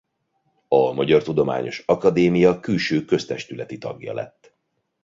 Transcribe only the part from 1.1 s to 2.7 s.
Tudományos Akadémia